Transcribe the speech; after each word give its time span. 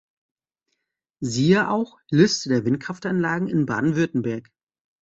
Siehe 1.23 1.69
auch: 1.69 1.99
Liste 2.09 2.49
der 2.49 2.65
Windkraftanlagen 2.65 3.47
in 3.47 3.67
Baden-Württemberg. 3.67 4.49